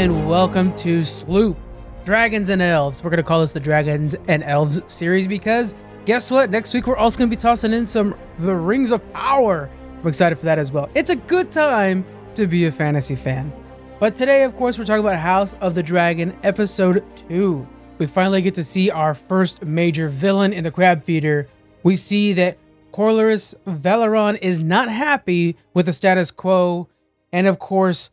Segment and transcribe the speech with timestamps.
[0.00, 1.58] and welcome to Sloop
[2.06, 3.04] Dragons and Elves.
[3.04, 5.74] We're going to call this the Dragons and Elves series because
[6.06, 6.48] guess what?
[6.48, 9.68] Next week we're also going to be tossing in some The Rings of Power.
[10.00, 10.88] I'm excited for that as well.
[10.94, 13.52] It's a good time to be a fantasy fan.
[13.98, 17.68] But today, of course, we're talking about House of the Dragon, episode 2.
[17.98, 21.46] We finally get to see our first major villain in the Crab Feeder.
[21.82, 22.56] We see that
[22.90, 26.88] Corlys Velaryon is not happy with the status quo,
[27.34, 28.08] and of course,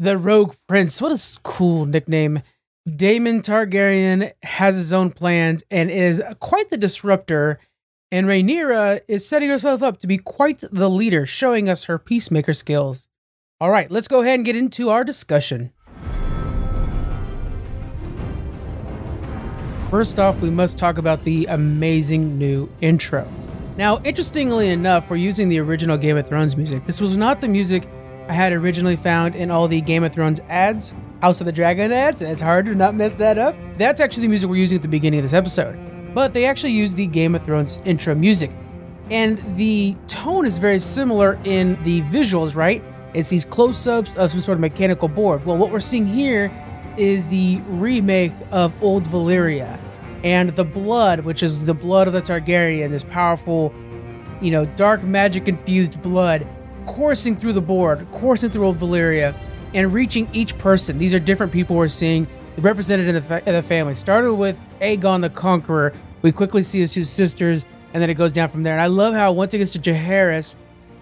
[0.00, 1.02] the Rogue Prince.
[1.02, 2.42] What a cool nickname.
[2.96, 7.60] Daemon Targaryen has his own plans and is quite the disruptor,
[8.10, 12.54] and Rhaenyra is setting herself up to be quite the leader, showing us her peacemaker
[12.54, 13.08] skills.
[13.60, 15.70] All right, let's go ahead and get into our discussion.
[19.90, 23.30] First off, we must talk about the amazing new intro.
[23.76, 26.86] Now, interestingly enough, we're using the original Game of Thrones music.
[26.86, 27.86] This was not the music
[28.30, 31.90] I had originally found in all the Game of Thrones ads, House of the Dragon
[31.90, 32.22] ads.
[32.22, 33.56] It's hard to not mess that up.
[33.76, 35.76] That's actually the music we're using at the beginning of this episode.
[36.14, 38.52] But they actually use the Game of Thrones intro music.
[39.10, 42.84] And the tone is very similar in the visuals, right?
[43.14, 45.44] It's these close ups of some sort of mechanical board.
[45.44, 46.52] Well, what we're seeing here
[46.96, 49.76] is the remake of Old Valyria.
[50.22, 53.74] And the blood, which is the blood of the Targaryen, this powerful,
[54.40, 56.46] you know, dark magic infused blood
[56.86, 59.34] coursing through the board, coursing through Old Valyria,
[59.74, 60.98] and reaching each person.
[60.98, 62.26] These are different people we're seeing
[62.58, 63.94] represented in the, fa- the family.
[63.94, 65.92] Started with Aegon the Conqueror.
[66.22, 68.72] We quickly see his two sisters, and then it goes down from there.
[68.72, 70.56] And I love how once it gets to Jaehaerys,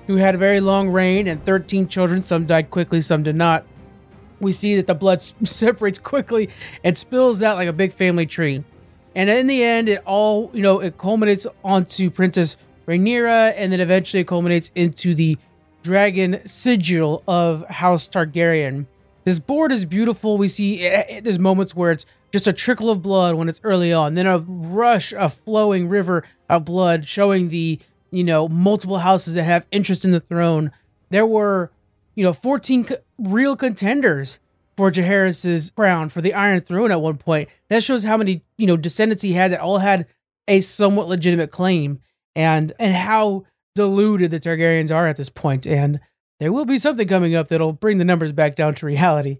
[0.06, 3.64] who had a very long reign and 13 children, some died quickly, some did not.
[4.40, 6.50] We see that the blood separates quickly
[6.84, 8.64] and spills out like a big family tree.
[9.14, 12.56] And in the end, it all, you know, it culminates onto Princess
[12.86, 15.36] Rhaenyra, and then eventually it culminates into the
[15.82, 18.86] dragon sigil of House Targaryen.
[19.24, 20.38] This board is beautiful.
[20.38, 23.60] We see it, it, there's moments where it's just a trickle of blood when it's
[23.64, 27.78] early on, then a rush, a flowing river of blood showing the,
[28.10, 30.70] you know, multiple houses that have interest in the throne.
[31.10, 31.70] There were,
[32.14, 34.38] you know, 14 co- real contenders
[34.76, 37.48] for Jaehaerys's crown for the Iron Throne at one point.
[37.68, 40.06] That shows how many, you know, descendants he had that all had
[40.46, 42.00] a somewhat legitimate claim
[42.34, 43.44] and and how
[43.78, 46.00] deluded the Targaryens are at this point, and
[46.40, 49.38] there will be something coming up that'll bring the numbers back down to reality.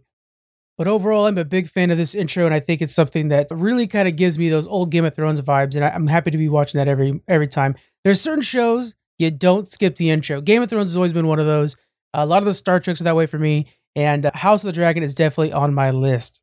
[0.76, 3.48] But overall, I'm a big fan of this intro, and I think it's something that
[3.50, 6.38] really kind of gives me those old Game of Thrones vibes, and I'm happy to
[6.38, 7.74] be watching that every every time.
[8.04, 10.40] There's certain shows you don't skip the intro.
[10.40, 11.76] Game of Thrones has always been one of those.
[12.14, 13.66] A lot of the Star Treks are that way for me,
[13.96, 16.40] and uh, House of the Dragon is definitely on my list.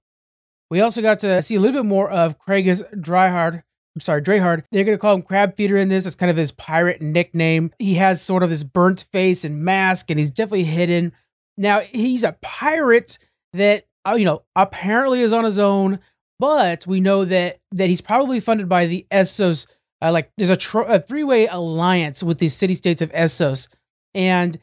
[0.69, 3.63] We also got to see a little bit more of Craghas Drahar,
[3.95, 4.63] I'm sorry, Drahar.
[4.71, 6.05] They're going to call him Crab Feeder in this.
[6.05, 7.71] It's kind of his pirate nickname.
[7.79, 11.13] He has sort of this burnt face and mask, and he's definitely hidden.
[11.57, 13.17] Now, he's a pirate
[13.53, 15.99] that, uh, you know, apparently is on his own,
[16.39, 19.65] but we know that that he's probably funded by the Essos.
[20.01, 23.69] Uh, like, there's a, a three way alliance with the city states of Essos.
[24.13, 24.57] And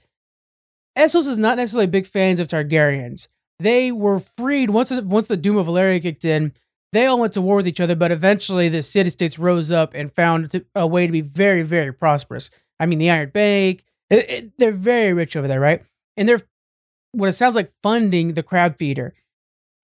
[0.97, 3.29] Essos is not necessarily big fans of Targaryens.
[3.59, 6.53] They were freed once, once the Doom of Valyria kicked in
[6.93, 9.95] they all went to war with each other, but eventually the city states rose up
[9.95, 12.51] and found a way to be very, very prosperous.
[12.79, 15.85] I mean, the Iron Bank, it, it, they're very rich over there, right?
[16.17, 16.43] And they're
[17.13, 19.15] what it sounds like funding the crab feeder.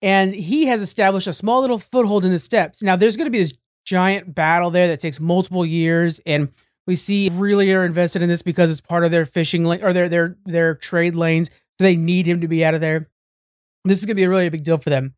[0.01, 2.81] And he has established a small little foothold in the steppes.
[2.81, 3.53] Now, there's going to be this
[3.85, 6.49] giant battle there that takes multiple years, and
[6.87, 9.93] we see really are invested in this because it's part of their fishing lane or
[9.93, 11.49] their their their trade lanes.
[11.77, 13.09] So they need him to be out of there.
[13.85, 15.15] This is going to be a really big deal for them.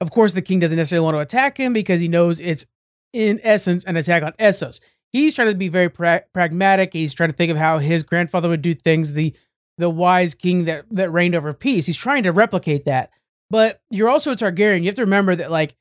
[0.00, 2.66] Of course, the king doesn't necessarily want to attack him because he knows it's
[3.12, 4.80] in essence an attack on Essos.
[5.12, 6.92] He's trying to be very pra- pragmatic.
[6.92, 9.12] He's trying to think of how his grandfather would do things.
[9.12, 9.34] The
[9.78, 11.86] the wise king that that reigned over peace.
[11.86, 13.10] He's trying to replicate that.
[13.50, 14.80] But you're also a Targaryen.
[14.80, 15.76] You have to remember that like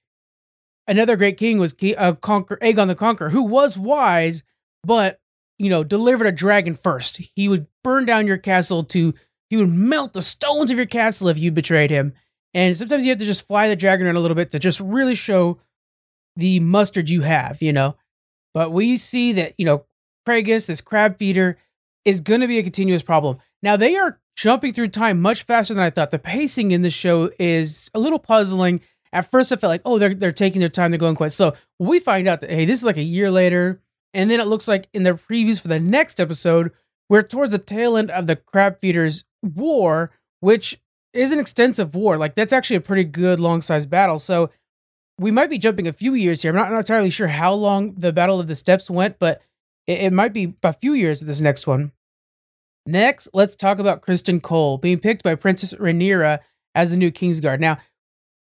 [0.88, 4.44] another great king was uh, Conquer Aegon the Conqueror, who was wise,
[4.84, 5.20] but
[5.58, 7.20] you know delivered a dragon first.
[7.36, 9.14] He would burn down your castle to
[9.50, 12.14] he would melt the stones of your castle if you betrayed him.
[12.54, 14.80] And sometimes you have to just fly the dragon around a little bit to just
[14.80, 15.60] really show
[16.36, 17.96] the mustard you have, you know.
[18.54, 19.86] But we see that, you know,
[20.28, 21.58] Craghas, this crab feeder,
[22.06, 23.38] is going to be a continuous problem.
[23.62, 26.12] Now, they are jumping through time much faster than I thought.
[26.12, 28.82] The pacing in this show is a little puzzling.
[29.12, 31.54] At first, I felt like, oh, they're, they're taking their time, they're going quite slow.
[31.80, 33.82] We find out that, hey, this is like a year later.
[34.14, 36.72] And then it looks like in the previews for the next episode,
[37.10, 40.80] we're towards the tail end of the crab feeder's war, which
[41.14, 42.18] is an extensive war.
[42.18, 44.20] Like that's actually a pretty good long sized battle.
[44.20, 44.50] So
[45.20, 46.52] we might be jumping a few years here.
[46.52, 49.42] I'm not, not entirely sure how long the Battle of the Steps went, but
[49.88, 51.92] it, it might be a few years of this next one.
[52.86, 56.40] Next, let's talk about Criston Cole being picked by Princess Rhaenyra
[56.76, 57.60] as the new Kingsguard.
[57.60, 57.78] Now,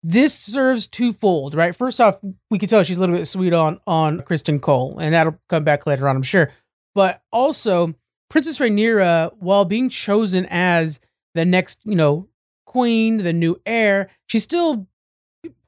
[0.04, 1.76] this serves twofold, right?
[1.76, 2.20] First off,
[2.50, 5.64] we can tell she's a little bit sweet on on Criston Cole, and that'll come
[5.64, 6.52] back later on, I'm sure.
[6.96, 7.94] But also,
[8.30, 11.00] Princess Rhaenyra, while being chosen as
[11.36, 12.28] the next, you know,
[12.66, 14.88] queen, the new heir, she's still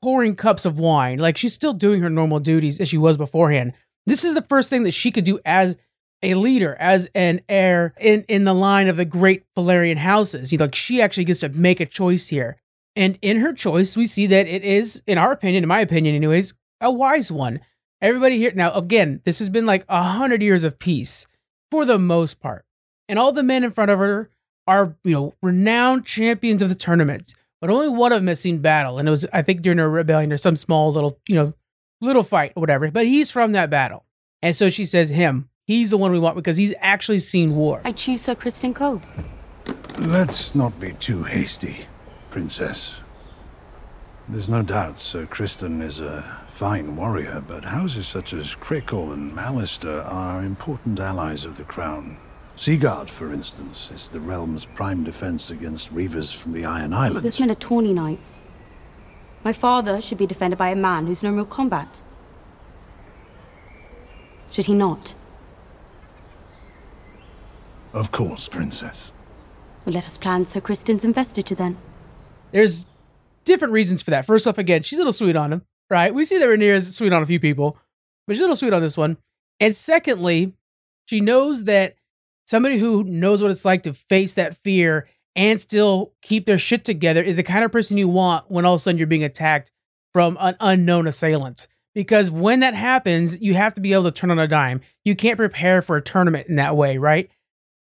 [0.02, 1.20] pouring cups of wine.
[1.20, 3.74] Like she's still doing her normal duties as she was beforehand.
[4.06, 5.78] This is the first thing that she could do as
[6.22, 10.52] a leader, as an heir in, in the line of the great Velaryon houses.
[10.52, 12.58] You like she actually gets to make a choice here.
[12.96, 16.16] And in her choice, we see that it is, in our opinion, in my opinion,
[16.16, 17.60] anyways, a wise one.
[18.02, 21.26] Everybody here now, again, this has been like a hundred years of peace
[21.72, 22.66] for the most part.
[23.10, 24.30] And all the men in front of her
[24.68, 27.36] are, you know, renowned champions of the tournament.
[27.62, 29.00] But only one of them has seen battle.
[29.00, 31.54] And it was, I think, during a rebellion or some small little, you know,
[32.02, 32.92] little fight or whatever.
[32.92, 34.04] But he's from that battle.
[34.42, 35.50] And so she says, him.
[35.66, 37.82] He's the one we want because he's actually seen war.
[37.86, 39.02] I choose Sir Criston Cole.
[39.98, 41.88] Let's not be too hasty,
[42.32, 43.00] Princess.
[44.28, 49.32] There's no doubt Sir Criston is a fine warrior, but houses such as Crakehall and
[49.32, 52.18] Mallister are important allies of the Crown.
[52.56, 57.24] Seagard, for instance, is the realm's prime defense against reavers from the Iron Islands.
[57.24, 58.42] This men are tourney knights.
[59.44, 62.04] My father should be defended by a man who's known real combat.
[64.50, 65.16] Should he not?
[67.92, 69.12] Of course, Princess.
[69.86, 71.78] Well, let us plan Sir Criston's investiture then.
[72.52, 72.86] There's
[73.46, 74.26] different reasons for that.
[74.26, 76.14] First off, again, she's a little sweet on him, right?
[76.14, 77.78] We see that Rhaenyra's sweet on a few people,
[78.26, 79.18] but she's a little sweet on this one.
[79.60, 80.54] And secondly,
[81.06, 81.96] she knows that
[82.54, 86.86] somebody who knows what it's like to face that fear and still keep their shit
[86.86, 89.24] together is the kind of person you want when all of a sudden you're being
[89.24, 89.72] attacked
[90.14, 91.66] from an unknown assailant.
[91.96, 94.82] Because when that happens, you have to be able to turn on a dime.
[95.04, 97.28] You can't prepare for a tournament in that way, right?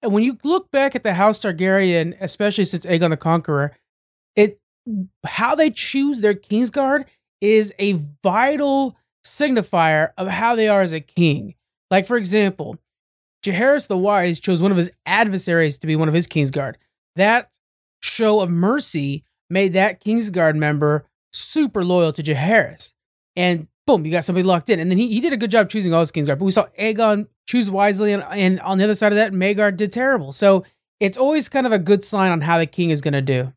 [0.02, 3.76] And when you look back at the House Targaryen, especially since Aegon the Conqueror,
[4.36, 4.60] it
[5.26, 7.06] how they choose their Kingsguard
[7.40, 8.96] is a vital
[9.26, 11.56] signifier of how they are as a king.
[11.90, 12.78] Like, for example,
[13.44, 16.74] Jaehaerys the Wise chose one of his adversaries to be one of his Kingsguard.
[17.16, 17.56] That
[18.00, 22.92] show of mercy made that Kingsguard member super loyal to Jaehaerys.
[23.36, 24.80] And boom, you got somebody locked in.
[24.80, 26.38] And then he, he did a good job choosing all his Kingsguard.
[26.38, 29.76] But we saw Aegon choose wisely, and, and on the other side of that, Maegor
[29.76, 30.32] did terrible.
[30.32, 30.64] So
[31.00, 33.52] it's always kind of a good sign on how the king is going to do.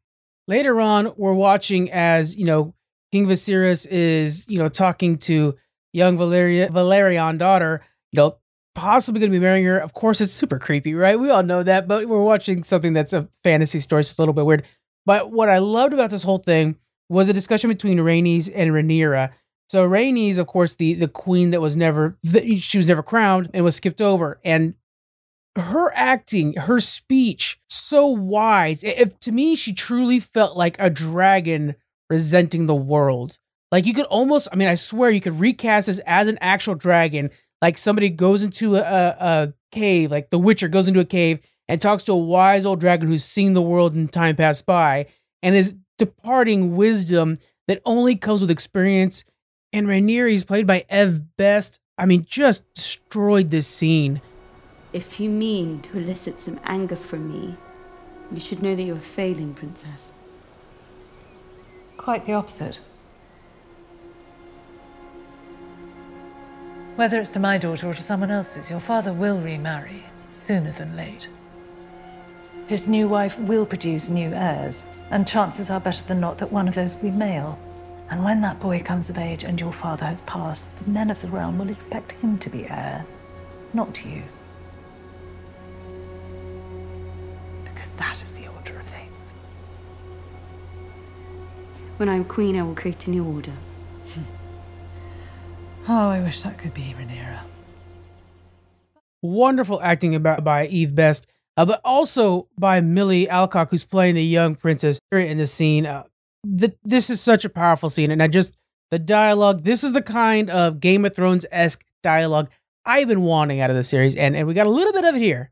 [0.48, 2.74] Later on, we're watching as, you know,
[3.12, 5.56] King Viserys is, you know, talking to
[5.94, 7.81] young Valeria, Velaryon daughter,
[8.12, 8.38] you know,
[8.77, 9.77] possibly going to be marrying her.
[9.77, 11.19] Of course, it's super creepy, right?
[11.19, 14.01] We all know that, but we're watching something that's a fantasy story.
[14.01, 14.63] It's a little bit weird.
[15.06, 16.77] But what I loved about this whole thing
[17.09, 19.31] was a discussion between Rhaenys and Rhaenyra
[19.69, 22.18] so Rhaenys, of course, the the queen that was never
[22.59, 24.75] she was never crowned and was skipped over, and
[25.57, 28.83] her acting, her speech, so wise.
[28.83, 31.75] If to me, she truly felt like a dragon
[32.09, 33.38] resenting the world.
[33.69, 36.75] Like you could almost, I mean, I swear you could recast this as an actual
[36.75, 37.30] dragon.
[37.62, 41.81] Like somebody goes into a, a cave, like The Witcher goes into a cave and
[41.81, 45.07] talks to a wise old dragon who's seen the world in time pass by
[45.42, 49.24] and is departing wisdom that only comes with experience
[49.74, 51.80] and Rhaenyra, played by Eve Best.
[51.98, 54.21] I mean, just destroyed this scene.
[54.94, 57.57] If you mean to elicit some anger from me,
[58.31, 60.14] you should know that you are failing, Princess.
[61.97, 62.80] Quite the opposite.
[66.97, 70.95] Whether it's to my daughter or to someone else's, your father will remarry, sooner than
[70.95, 71.30] late.
[72.66, 76.68] His new wife will produce new heirs, and chances are better than not that one
[76.68, 77.59] of those will be male.
[78.09, 81.21] And when that boy comes of age and your father has passed, the men of
[81.21, 83.06] the realm will expect him to be heir,
[83.75, 84.23] not you.
[87.63, 89.35] Because that is the order of things.
[91.97, 93.54] When I'm queen, I will create a new order.
[95.89, 97.39] oh, I wish that could be Rhaenyra.
[99.21, 101.27] Wonderful acting about by Eve Best,
[101.57, 105.85] uh, but also by Millie Alcock, who's playing the young princess in the scene.
[105.85, 106.03] Uh,
[106.44, 108.56] the, this is such a powerful scene, and I just
[108.91, 109.63] the dialogue.
[109.63, 112.49] This is the kind of Game of Thrones esque dialogue
[112.87, 115.15] I've been wanting out of the series, and and we got a little bit of
[115.15, 115.51] it here.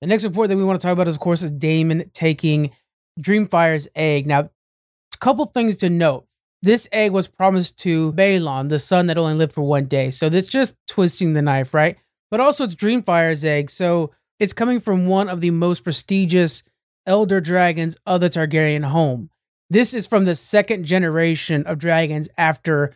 [0.00, 2.72] The next report that we want to talk about, of course, is Daemon taking
[3.20, 4.26] Dreamfire's egg.
[4.26, 6.26] Now, a couple things to note.
[6.62, 10.10] This egg was promised to Baelon, the son that only lived for one day.
[10.10, 11.98] So that's just twisting the knife, right?
[12.30, 13.68] But also, it's Dreamfire's egg.
[13.68, 16.62] So it's coming from one of the most prestigious
[17.04, 19.28] elder dragons of the Targaryen home.
[19.70, 22.94] This is from the second generation of dragons after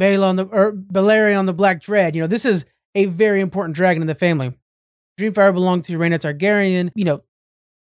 [0.00, 2.14] Balon the or Balerion the Black Dread.
[2.14, 4.54] You know, this is a very important dragon in the family.
[5.20, 7.22] Dreamfire belonged to Rhaena Targaryen, you know,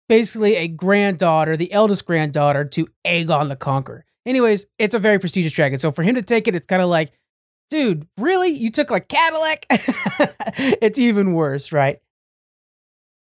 [0.09, 4.05] basically a granddaughter, the eldest granddaughter to Aegon the Conqueror.
[4.27, 5.79] Anyways, it's a very prestigious dragon.
[5.79, 7.12] So for him to take it, it's kind of like,
[7.71, 8.49] dude, really?
[8.49, 9.67] You took like Cadillac?
[9.71, 12.00] it's even worse, right?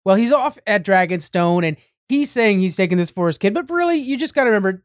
[0.04, 1.76] Well, he's off at Dragonstone and
[2.08, 4.84] he's saying he's taking this for his kid, but really, you just got to remember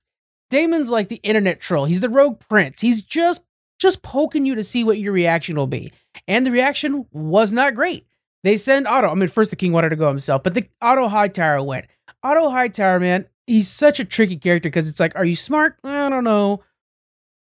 [0.50, 1.86] Daemon's like the internet troll.
[1.86, 2.82] He's the rogue prince.
[2.82, 3.42] He's just
[3.80, 5.92] just poking you to see what your reaction will be.
[6.28, 8.06] And the reaction was not great.
[8.44, 9.10] They send Otto.
[9.10, 11.88] I mean, first the king wanted to go himself, but the Otto Hightower went.
[12.24, 15.78] Otto Hightower, man, he's such a tricky character because it's like, are you smart?
[15.84, 16.64] Eh, I don't know.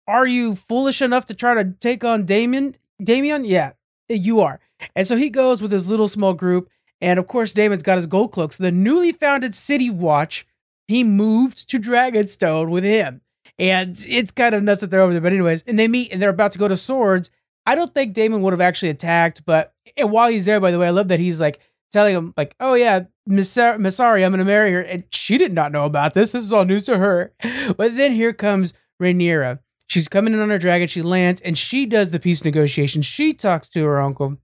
[0.07, 2.75] Are you foolish enough to try to take on Daemon?
[3.03, 3.45] Damien?
[3.45, 3.73] Yeah,
[4.09, 4.59] you are.
[4.95, 6.69] And so he goes with his little small group.
[7.01, 8.57] And of course, Daemon's got his gold cloaks.
[8.57, 10.47] The newly founded City Watch,
[10.87, 13.21] he moved to Dragonstone with him.
[13.59, 15.21] And it's kind of nuts that they're over there.
[15.21, 17.29] But, anyways, and they meet and they're about to go to swords.
[17.65, 20.79] I don't think Daemon would have actually attacked, but and while he's there, by the
[20.79, 21.59] way, I love that he's like
[21.91, 24.81] telling him, like, oh yeah, Miss Mysaria, I'm gonna marry her.
[24.81, 26.31] And she did not know about this.
[26.31, 27.33] This is all news to her.
[27.77, 29.59] But then here comes Rhaenyra.
[29.87, 33.01] She's coming in on her dragon, she lands, and she does the peace negotiation.
[33.01, 34.37] She talks to her uncle.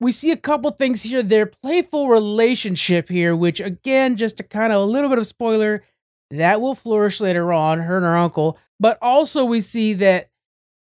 [0.00, 1.22] We see a couple things here.
[1.22, 5.82] Their playful relationship here, which again, just a kind of a little bit of spoiler,
[6.30, 8.58] that will flourish later on, her and her uncle.
[8.78, 10.28] But also, we see that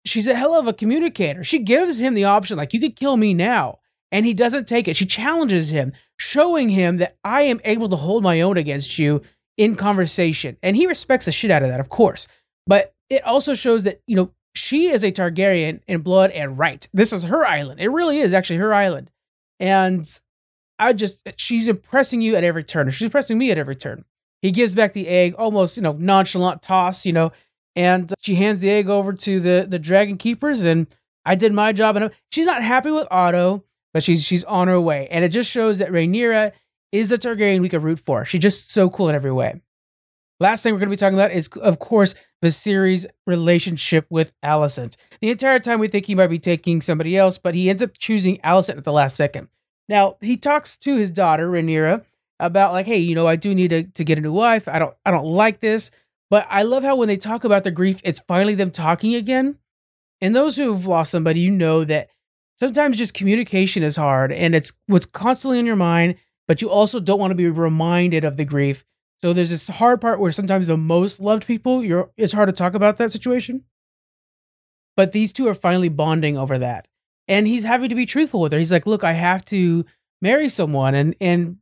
[0.07, 1.45] she's a hell of a communicator.
[1.45, 3.81] She gives him the option, like, you could kill me now.
[4.13, 4.97] And he doesn't take it.
[4.97, 9.23] She challenges him, showing him that I am able to hold my own against you
[9.57, 10.57] in conversation.
[10.63, 12.29] And he respects the shit out of that, of course.
[12.67, 16.89] But it also shows that, you know, she is a Targaryen in blood and right.
[16.93, 17.81] This is her island.
[17.81, 19.11] It really is actually her island.
[19.61, 20.07] And
[20.79, 22.91] I just, she's impressing you at every turn.
[22.91, 24.05] She's impressing me at every turn.
[24.43, 27.33] He gives back the egg, almost, you know, nonchalant toss, you know,
[27.75, 30.65] and she hands the egg over to the the dragon keepers.
[30.65, 30.87] And
[31.25, 31.97] I did my job.
[31.97, 33.65] And she's not happy with Otto,
[33.97, 35.09] but she's she's on her way.
[35.11, 36.53] And it just shows that Rhaenyra
[36.93, 38.27] is a Targaryen we could root for.
[38.27, 39.63] She's just so cool in every way.
[40.39, 44.97] Last thing we're going to be talking about is, of course, Viserys' relationship with Alicent.
[45.23, 47.97] The entire time we think he might be taking somebody else, but he ends up
[47.97, 49.49] choosing Alicent at the last second.
[49.89, 52.05] Now he talks to his daughter Rhaenyra
[52.39, 54.69] about like, hey, you know, I do need to, to get a new wife.
[54.69, 55.91] I don't I don't like this.
[56.29, 59.57] But I love how when they talk about the grief, it's finally them talking again.
[60.21, 62.11] And those who've lost somebody, you know that
[62.57, 66.17] sometimes just communication is hard and it's what's constantly in your mind,
[66.49, 68.85] but you also don't want to be reminded of the grief.
[69.23, 72.53] So there's this hard part where sometimes the most loved people, you're it's hard to
[72.53, 73.65] talk about that situation.
[74.97, 76.89] But these two are finally bonding over that.
[77.29, 78.59] And he's having to be truthful with her.
[78.59, 79.85] He's like, look, I have to
[80.23, 80.95] marry someone.
[80.95, 81.59] And and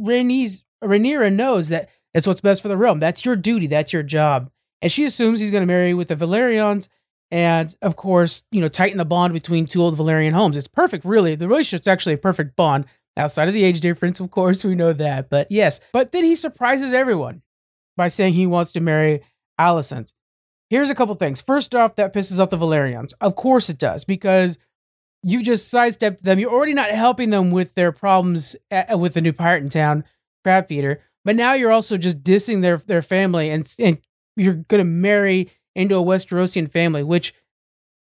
[0.00, 2.98] Rhaenys Rhaenyra knows that it's what's best for the realm.
[2.98, 3.66] That's your duty.
[3.66, 4.50] That's your job.
[4.82, 6.88] And she assumes he's going to marry with the Velaryons,
[7.34, 10.56] and of course, you know, tighten the bond between two old Valyrian homes.
[10.56, 11.34] It's perfect, really.
[11.34, 12.84] The relationship's actually a perfect bond.
[13.16, 15.30] Outside of the age difference, of course, we know that.
[15.30, 17.42] But yes, but then he surprises everyone
[17.96, 19.22] by saying he wants to marry
[19.60, 20.12] Alicent.
[20.70, 21.40] Here's a couple things.
[21.40, 23.14] First off, that pisses off the Velaryons.
[23.20, 24.56] Of course it does, because
[25.24, 26.38] you just sidestepped them.
[26.38, 30.04] You're already not helping them with their problems at, with the new pirate in town,
[30.44, 31.00] Crab Feeder.
[31.24, 33.98] But now you're also just dissing their their family, and and
[34.36, 37.34] you're gonna marry into a Westerosian family, which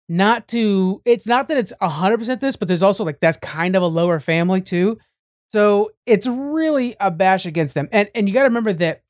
[0.07, 3.75] not to it's not that it's hundred percent this, but there's also like that's kind
[3.75, 4.97] of a lower family too.
[5.51, 7.88] So it's really a bash against them.
[7.91, 9.03] And and you gotta remember that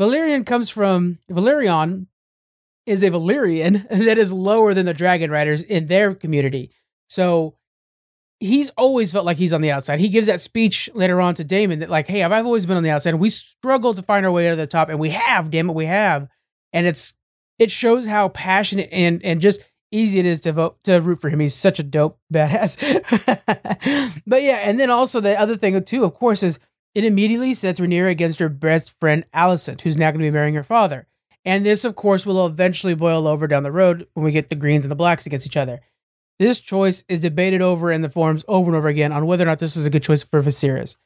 [0.00, 2.06] Valyrian comes from Valyrian
[2.86, 6.70] is a Valyrian that is lower than the Dragon Riders in their community.
[7.08, 7.56] So
[8.40, 10.00] he's always felt like he's on the outside.
[10.00, 12.82] He gives that speech later on to Daemon that like, "Hey, I've always been on
[12.82, 13.14] the outside.
[13.14, 15.50] We struggled to find our way to the top, and we have.
[15.50, 16.28] Damn it, we have."
[16.72, 17.14] And it's
[17.58, 21.30] it shows how passionate and and just easy it is to vote to root for
[21.30, 21.40] him.
[21.40, 22.76] He's such a dope badass.
[24.26, 26.58] but yeah, and then also the other thing too, of course, is
[26.94, 30.54] it immediately sets Rhaenyra against her best friend Alicent, who's now going to be marrying
[30.54, 31.06] her father.
[31.44, 34.56] And this, of course, will eventually boil over down the road when we get the
[34.56, 35.80] greens and the blacks against each other.
[36.38, 39.46] This choice is debated over in the forums over and over again on whether or
[39.46, 40.96] not this is a good choice for Viserys.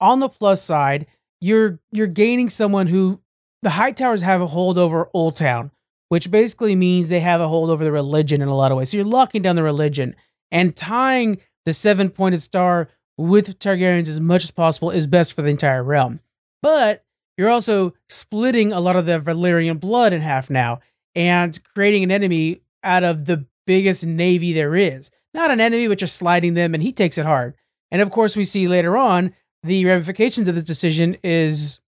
[0.00, 1.06] On the plus side,
[1.40, 3.20] you're you're gaining someone who
[3.62, 5.70] the Hightowers have a hold over Oldtown,
[6.08, 8.90] which basically means they have a hold over the religion in a lot of ways.
[8.90, 10.14] So you're locking down the religion
[10.50, 15.42] and tying the seven pointed star with Targaryens as much as possible is best for
[15.42, 16.20] the entire realm.
[16.62, 17.04] But
[17.36, 20.80] you're also splitting a lot of the Valyrian blood in half now
[21.14, 25.10] and creating an enemy out of the biggest navy there is.
[25.32, 27.54] Not an enemy, but just sliding them, and he takes it hard.
[27.90, 31.80] And of course, we see later on the ramifications of this decision is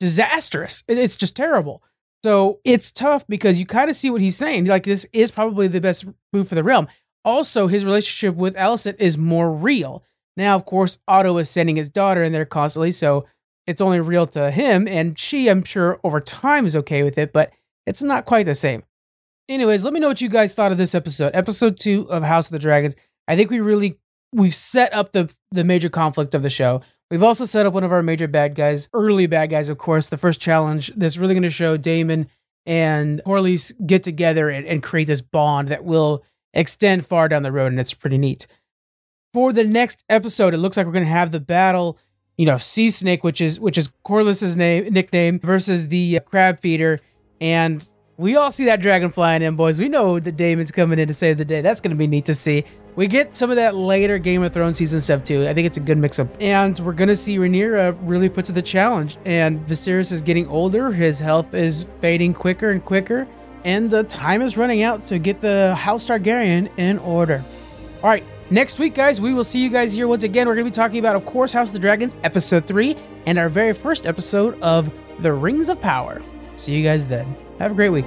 [0.00, 0.82] disastrous.
[0.88, 1.82] It's just terrible.
[2.28, 4.66] So it's tough because you kind of see what he's saying.
[4.66, 6.86] Like this is probably the best move for the realm.
[7.24, 10.04] Also, his relationship with Alicent is more real.
[10.36, 13.24] Now, of course, Otto is sending his daughter in there constantly, so
[13.66, 14.86] it's only real to him.
[14.86, 17.32] And she, I'm sure, over time is okay with it.
[17.32, 17.50] But
[17.86, 18.82] it's not quite the same.
[19.48, 22.48] Anyways, let me know what you guys thought of this episode, episode two of House
[22.48, 22.94] of the Dragons.
[23.26, 24.00] I think we really
[24.32, 26.82] we've set up the the major conflict of the show.
[27.10, 30.08] We've also set up one of our major bad guys, early bad guys, of course.
[30.08, 32.28] The first challenge that's really going to show Daemon
[32.66, 37.52] and Corlys get together and, and create this bond that will extend far down the
[37.52, 38.46] road, and it's pretty neat.
[39.32, 41.98] For the next episode, it looks like we're going to have the battle,
[42.36, 46.60] you know, Sea Snake, which is which is Corlys's name nickname, versus the uh, Crab
[46.60, 47.00] Feeder,
[47.40, 47.86] and
[48.18, 49.78] we all see that dragon flying in, boys.
[49.78, 51.60] We know that Daemon's coming in to save the day.
[51.60, 52.64] That's going to be neat to see.
[52.98, 55.46] We get some of that later Game of Thrones season stuff too.
[55.46, 56.26] I think it's a good mix up.
[56.40, 59.16] And we're going to see Rhaenyra really put to the challenge.
[59.24, 60.90] And Viserys is getting older.
[60.90, 63.28] His health is fading quicker and quicker.
[63.64, 67.44] And the time is running out to get the House Targaryen in order.
[68.02, 70.48] All right, next week, guys, we will see you guys here once again.
[70.48, 73.38] We're going to be talking about, of course, House of the Dragons, episode three, and
[73.38, 76.20] our very first episode of The Rings of Power.
[76.56, 77.36] See you guys then.
[77.60, 78.06] Have a great week.